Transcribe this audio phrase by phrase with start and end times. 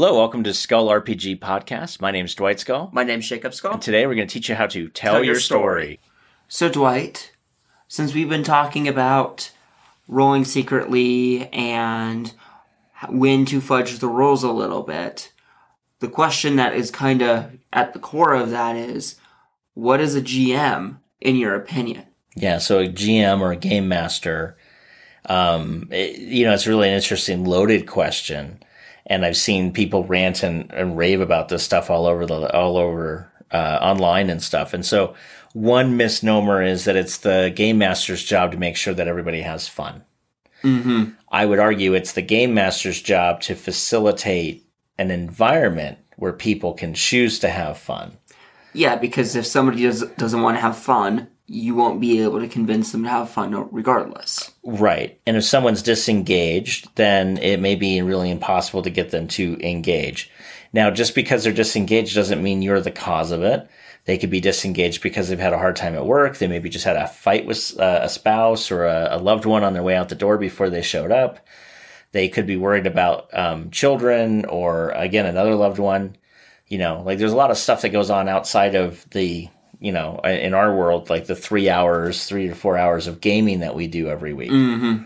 [0.00, 2.00] Hello, welcome to Skull RPG Podcast.
[2.00, 2.88] My name is Dwight Skull.
[2.92, 3.72] My name's Jacob Skull.
[3.72, 5.82] And today we're going to teach you how to tell, Tell your, your story.
[5.82, 6.00] story.
[6.46, 7.32] So, Dwight,
[7.88, 9.50] since we've been talking about
[10.06, 12.32] rolling secretly and
[13.08, 15.32] when to fudge the rules a little bit,
[15.98, 19.16] the question that is kind of at the core of that is
[19.74, 22.04] what is a GM, in your opinion?
[22.36, 24.56] Yeah, so a GM or a game master,
[25.26, 28.62] um, it- you know, it's really an interesting loaded question.
[29.08, 32.76] And I've seen people rant and, and rave about this stuff all over the, all
[32.76, 34.74] over, uh, online and stuff.
[34.74, 35.14] And so
[35.54, 39.66] one misnomer is that it's the game master's job to make sure that everybody has
[39.66, 40.04] fun.
[40.62, 41.12] Mm-hmm.
[41.30, 44.66] I would argue it's the game master's job to facilitate
[44.98, 48.18] an environment where people can choose to have fun.
[48.72, 52.46] Yeah, because if somebody does, doesn't want to have fun, you won't be able to
[52.46, 54.52] convince them to have fun regardless.
[54.62, 55.18] Right.
[55.26, 60.30] And if someone's disengaged, then it may be really impossible to get them to engage.
[60.74, 63.66] Now, just because they're disengaged doesn't mean you're the cause of it.
[64.04, 66.36] They could be disengaged because they've had a hard time at work.
[66.36, 69.64] They maybe just had a fight with uh, a spouse or a, a loved one
[69.64, 71.46] on their way out the door before they showed up.
[72.12, 76.16] They could be worried about um, children or, again, another loved one.
[76.66, 79.48] You know, like there's a lot of stuff that goes on outside of the,
[79.80, 83.60] you know, in our world, like the three hours, three to four hours of gaming
[83.60, 84.50] that we do every week.
[84.50, 85.04] Mm-hmm.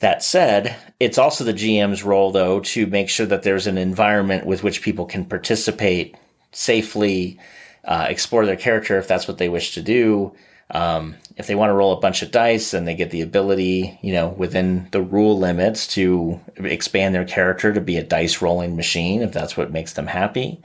[0.00, 4.46] That said, it's also the GM's role, though, to make sure that there's an environment
[4.46, 6.16] with which people can participate
[6.52, 7.38] safely,
[7.84, 10.34] uh, explore their character if that's what they wish to do.
[10.72, 13.98] Um, if they want to roll a bunch of dice, then they get the ability,
[14.02, 18.76] you know, within the rule limits to expand their character to be a dice rolling
[18.76, 20.62] machine if that's what makes them happy.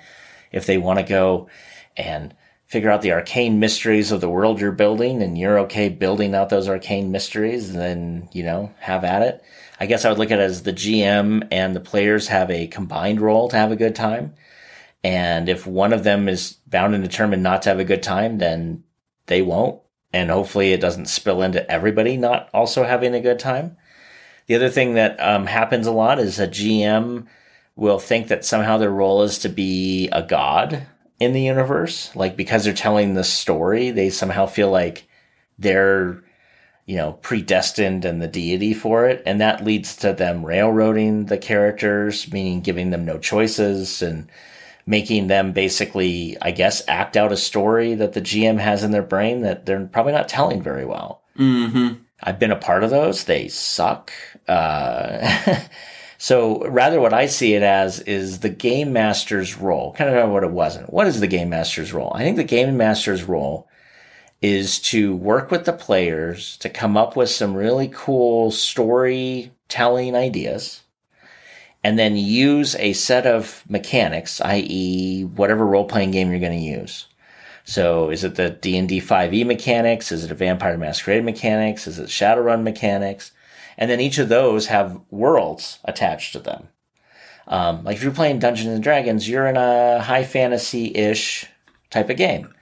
[0.51, 1.49] If they want to go
[1.97, 2.33] and
[2.75, 6.49] figure out the arcane mysteries of the world you're building and you're okay building out
[6.49, 9.41] those arcane mysteries, then, you know, have at it.
[9.79, 12.67] I guess I would look at it as the GM and the players have a
[12.67, 14.33] combined role to have a good time.
[15.05, 18.39] And if one of them is bound and determined not to have a good time,
[18.39, 18.83] then
[19.27, 19.79] they won't.
[20.11, 23.77] And hopefully it doesn't spill into everybody not also having a good time.
[24.47, 27.25] The other thing that um, happens a lot is a GM
[27.77, 30.87] will think that somehow their role is to be a god
[31.19, 32.15] in the universe.
[32.15, 35.07] Like because they're telling the story, they somehow feel like
[35.57, 36.23] they're,
[36.85, 39.23] you know, predestined and the deity for it.
[39.25, 44.29] And that leads to them railroading the characters, meaning giving them no choices and
[44.85, 49.01] making them basically, I guess, act out a story that the GM has in their
[49.01, 51.23] brain that they're probably not telling very well.
[51.37, 52.01] Mm-hmm.
[52.21, 53.23] I've been a part of those.
[53.23, 54.11] They suck.
[54.47, 55.27] Uh,
[56.25, 60.43] so rather what I see it as is the game master's role, kind of what
[60.43, 60.91] it wasn't.
[60.91, 62.11] What is the game master's role?
[62.15, 63.69] I think the game master's role
[64.41, 70.81] is to work with the players to come up with some really cool storytelling ideas
[71.83, 75.25] and then use a set of mechanics, i.e.
[75.25, 77.05] whatever role-playing game you're going to use.
[77.65, 80.11] So is it the D&D 5e mechanics?
[80.11, 81.85] Is it a Vampire Masquerade mechanics?
[81.85, 83.31] Is it Shadowrun mechanics?
[83.77, 86.69] And then each of those have worlds attached to them.
[87.47, 91.45] Um, like if you're playing Dungeons and Dragons, you're in a high fantasy-ish
[91.89, 92.53] type of game.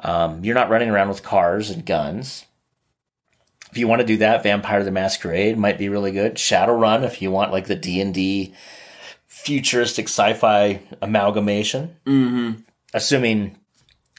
[0.00, 2.46] Um, you're not running around with cars and guns.
[3.70, 6.36] If you want to do that, Vampire the Masquerade might be really good.
[6.36, 8.54] Shadowrun, if you want like the D&D
[9.26, 11.96] futuristic sci-fi amalgamation.
[12.06, 12.60] Mm-hmm.
[12.94, 13.58] Assuming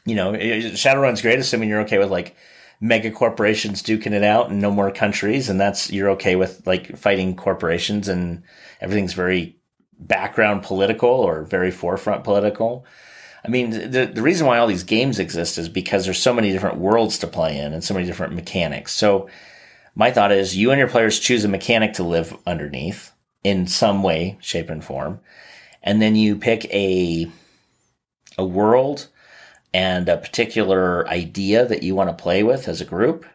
[0.06, 2.36] you know, Shadowrun's great, assuming you're okay with like
[2.80, 6.98] mega corporations duking it out and no more countries, and that's you're okay with like
[6.98, 8.44] fighting corporations and
[8.82, 9.58] everything's very
[9.98, 12.86] background political or very forefront political.
[13.44, 16.52] I mean, the the reason why all these games exist is because there's so many
[16.52, 18.92] different worlds to play in and so many different mechanics.
[18.92, 19.30] So
[19.96, 23.12] my thought is you and your players choose a mechanic to live underneath
[23.44, 25.22] in some way, shape, and form.
[25.84, 27.32] And then you pick a
[28.38, 29.08] a world
[29.76, 33.26] and a particular idea that you want to play with as a group.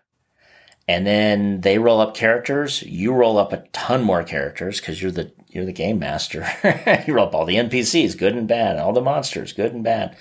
[0.89, 2.81] And then they roll up characters.
[2.83, 6.49] You roll up a ton more characters because you're the you're the game master.
[7.07, 10.17] you roll up all the NPCs, good and bad, all the monsters, good and bad.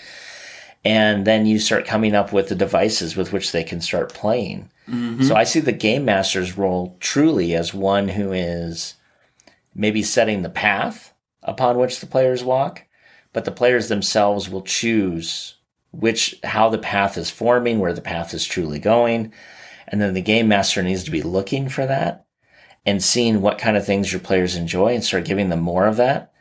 [0.84, 4.70] And then you start coming up with the devices with which they can start playing.
[4.90, 5.24] Mm-hmm.
[5.24, 8.96] So I see the game master's role truly as one who is
[9.74, 12.84] maybe setting the path upon which the players walk,
[13.32, 15.56] but the players themselves will choose
[15.92, 19.34] which how the path is forming, where the path is truly going.
[19.88, 22.26] And then the game master needs to be looking for that
[22.86, 25.98] and seeing what kind of things your players enjoy and start giving them more of
[25.98, 26.32] that.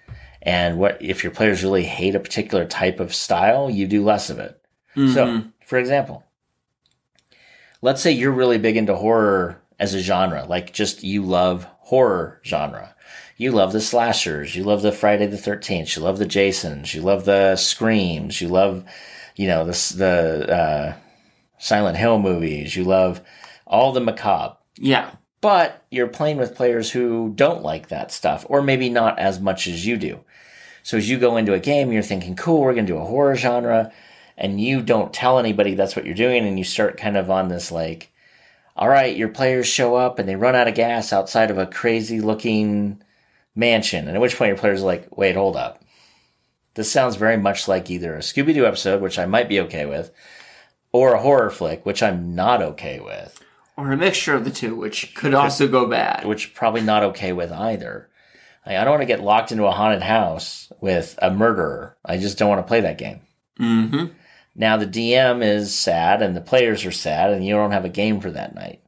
[0.43, 4.31] And what if your players really hate a particular type of style, you do less
[4.31, 4.61] of it.
[4.97, 5.15] Mm-hmm.
[5.15, 6.25] So, for example,
[7.83, 12.41] let's say you're really big into horror as a genre, like just you love horror
[12.45, 12.95] genre.
[13.39, 17.01] you love the slashers, you love the Friday the 13th, you love the Jasons, you
[17.01, 18.85] love the Screams, you love,
[19.39, 20.97] you know, the, the, uh,
[21.59, 23.21] Silent Hill movies, you love
[23.67, 24.57] all the macabre.
[24.77, 25.13] Yeah.
[25.41, 29.69] But you're playing with players who don't like that stuff, or maybe not as much
[29.69, 30.25] as you do.
[30.83, 33.05] So as you go into a game, you're thinking, cool, we're going to do a
[33.05, 33.93] horror genre.
[34.37, 36.45] And you don't tell anybody that's what you're doing.
[36.45, 38.11] And you start kind of on this like,
[38.77, 41.67] all right, your players show up and they run out of gas outside of a
[41.67, 43.03] crazy looking
[43.55, 44.09] mansion.
[44.09, 45.85] And at which point your players are like, wait, hold up.
[46.79, 49.85] This sounds very much like either a Scooby Doo episode, which I might be okay
[49.85, 50.13] with,
[50.93, 53.43] or a horror flick, which I'm not okay with.
[53.77, 56.25] Or a mixture of the two, which could also go bad.
[56.25, 58.09] Which probably not okay with either.
[58.65, 61.97] Like, I don't want to get locked into a haunted house with a murderer.
[62.05, 63.23] I just don't want to play that game.
[63.59, 64.13] Mm-hmm.
[64.55, 67.89] Now the DM is sad and the players are sad and you don't have a
[67.89, 68.85] game for that night.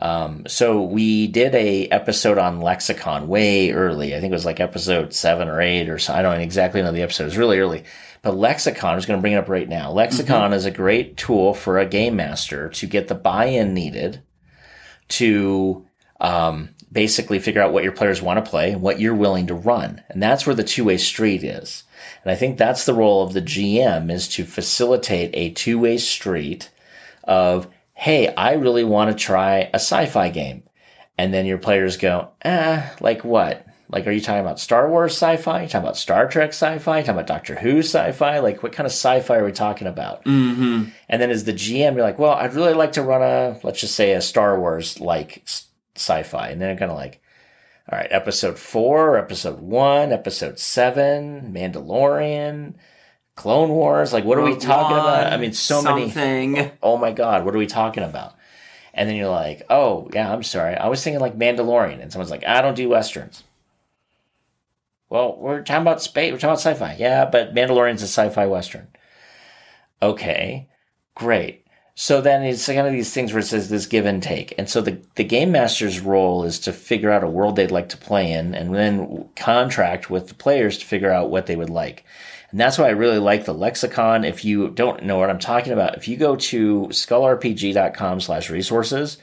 [0.00, 4.14] Um, so we did a episode on lexicon way early.
[4.14, 6.14] I think it was like episode seven or eight or so.
[6.14, 7.24] I don't exactly know the episode.
[7.24, 7.84] It was really early.
[8.22, 9.90] But lexicon, I was going to bring it up right now.
[9.90, 10.54] Lexicon mm-hmm.
[10.54, 14.22] is a great tool for a game master to get the buy-in needed
[15.08, 15.86] to
[16.20, 19.54] um, basically figure out what your players want to play and what you're willing to
[19.54, 20.02] run.
[20.08, 21.84] And that's where the two-way street is.
[22.24, 26.70] And I think that's the role of the GM is to facilitate a two-way street
[27.24, 27.68] of,
[27.98, 30.62] hey, I really want to try a sci-fi game.
[31.18, 33.66] And then your players go, ah, like what?
[33.88, 35.58] Like, are you talking about Star Wars sci-fi?
[35.58, 36.92] Are you talking about Star Trek sci-fi?
[36.92, 38.38] Are you talking about Doctor Who sci-fi?
[38.38, 40.24] Like, what kind of sci-fi are we talking about?
[40.26, 40.90] Mm-hmm.
[41.08, 43.80] And then as the GM, you're like, well, I'd really like to run a, let's
[43.80, 45.42] just say a Star Wars like
[45.96, 46.50] sci-fi.
[46.50, 47.20] And then they're kind of like,
[47.90, 52.74] all right, episode four, episode one, episode seven, Mandalorian,
[53.38, 54.12] Clone Wars.
[54.12, 55.32] Like, what are we talking One, about?
[55.32, 56.52] I mean, so something.
[56.52, 56.72] many.
[56.82, 58.34] Oh my God, what are we talking about?
[58.92, 60.74] And then you're like, oh, yeah, I'm sorry.
[60.74, 62.02] I was thinking like Mandalorian.
[62.02, 63.44] And someone's like, I don't do Westerns.
[65.08, 66.32] Well, we're talking about space.
[66.32, 66.96] We're talking about sci fi.
[66.98, 68.88] Yeah, but Mandalorian's a sci fi Western.
[70.02, 70.68] Okay,
[71.14, 71.64] great.
[71.94, 74.52] So then it's kind of these things where it says this give and take.
[74.58, 77.88] And so the, the game master's role is to figure out a world they'd like
[77.90, 81.70] to play in and then contract with the players to figure out what they would
[81.70, 82.04] like.
[82.50, 84.24] And that's why I really like the lexicon.
[84.24, 89.18] If you don't know what I'm talking about, if you go to skullrpg.com slash resources,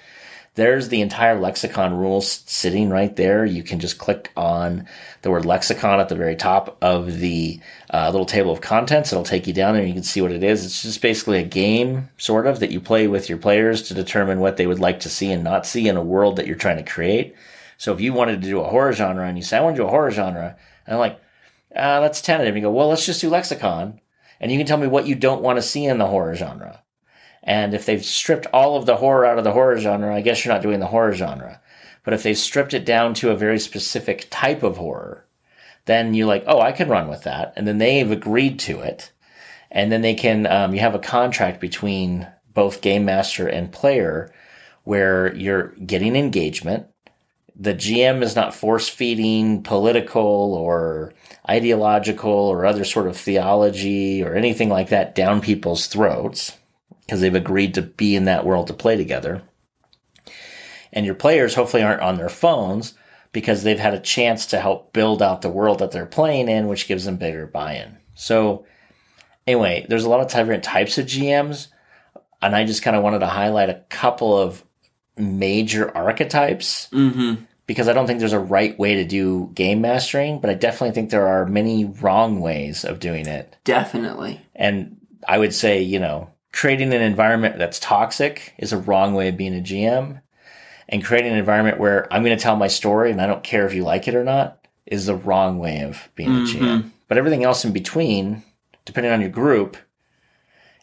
[0.54, 3.44] there's the entire lexicon rules sitting right there.
[3.44, 4.88] You can just click on
[5.22, 9.12] the word lexicon at the very top of the uh, little table of contents.
[9.12, 10.63] It'll take you down there and you can see what it is.
[10.63, 14.39] It's just basically a game, sort of, that you play with your players to determine
[14.39, 16.78] what they would like to see and not see in a world that you're trying
[16.78, 17.36] to create.
[17.78, 19.81] So if you wanted to do a horror genre and you say, I want to
[19.81, 20.56] do a horror genre,
[20.86, 21.19] and I'm like,
[21.75, 22.56] uh, that's tentative.
[22.56, 24.00] You go, well, let's just do lexicon.
[24.39, 26.83] And you can tell me what you don't want to see in the horror genre.
[27.44, 30.44] And if they've stripped all of the horror out of the horror genre, I guess
[30.44, 31.62] you're not doing the horror genre.
[32.04, 35.25] But if they've stripped it down to a very specific type of horror,
[35.86, 37.54] then you're like, oh, I can run with that.
[37.56, 39.12] And then they've agreed to it.
[39.71, 44.33] And then they can, um, you have a contract between both game master and player
[44.83, 46.88] where you're getting engagement.
[47.57, 51.13] The GM is not force feeding political or
[51.50, 56.57] ideological or other sort of theology or anything like that down people's throats
[57.02, 59.42] because they've agreed to be in that world to play together.
[60.92, 62.94] And your players hopefully aren't on their phones
[63.31, 66.68] because they've had a chance to help build out the world that they're playing in,
[66.68, 67.98] which gives them bigger buy-in.
[68.16, 68.66] So
[69.45, 71.68] anyway, there's a lot of different types of GMs,
[72.42, 74.64] and I just kind of wanted to highlight a couple of
[75.18, 77.44] major archetypes mm-hmm.
[77.68, 80.92] because I don't think there's a right way to do game mastering, but I definitely
[80.92, 83.56] think there are many wrong ways of doing it.
[83.64, 84.42] Definitely.
[84.56, 89.30] And I would say, you know, creating an environment that's toxic is a wrong way
[89.30, 90.22] of being a GM.
[90.88, 93.66] And creating an environment where I'm going to tell my story and I don't care
[93.66, 96.64] if you like it or not is the wrong way of being mm-hmm.
[96.64, 96.92] a GM.
[97.07, 98.44] But everything else in between,
[98.86, 99.78] depending on your group,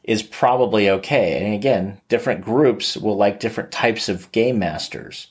[0.05, 1.45] is probably okay.
[1.45, 5.29] And again, different groups will like different types of game masters.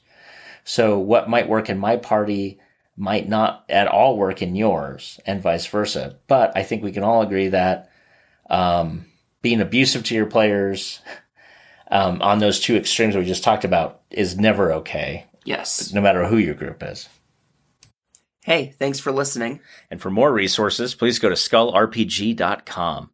[0.64, 2.60] So what might work in my party
[2.96, 6.18] might not at all work in yours and vice versa.
[6.28, 7.90] But I think we can all agree that,
[8.50, 9.06] um,
[9.42, 11.00] being abusive to your players
[11.92, 15.26] um, on those two extremes we just talked about is never okay.
[15.44, 15.92] Yes.
[15.94, 17.10] No matter who your group is.
[18.44, 19.62] Hey, thanks for listening.
[19.90, 23.12] And for more resources, please go to skullrpg.com.